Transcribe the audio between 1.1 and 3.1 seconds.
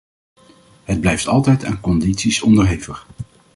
altijd aan condities onderhevig.